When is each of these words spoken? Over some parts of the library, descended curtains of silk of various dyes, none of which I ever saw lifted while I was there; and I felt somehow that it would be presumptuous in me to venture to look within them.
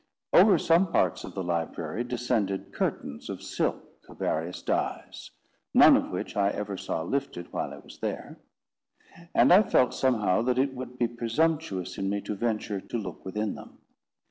Over 0.33 0.57
some 0.57 0.91
parts 0.91 1.23
of 1.23 1.35
the 1.35 1.43
library, 1.43 2.03
descended 2.03 2.73
curtains 2.73 3.29
of 3.29 3.43
silk 3.43 3.85
of 4.09 4.17
various 4.17 4.63
dyes, 4.63 5.29
none 5.75 5.95
of 5.95 6.09
which 6.09 6.35
I 6.35 6.49
ever 6.49 6.75
saw 6.75 7.03
lifted 7.03 7.53
while 7.53 7.71
I 7.71 7.77
was 7.77 7.99
there; 7.99 8.39
and 9.35 9.53
I 9.53 9.61
felt 9.61 9.93
somehow 9.93 10.41
that 10.41 10.57
it 10.57 10.73
would 10.73 10.97
be 10.97 11.07
presumptuous 11.07 11.99
in 11.99 12.09
me 12.09 12.19
to 12.21 12.33
venture 12.33 12.81
to 12.81 12.97
look 12.97 13.23
within 13.23 13.53
them. 13.53 13.77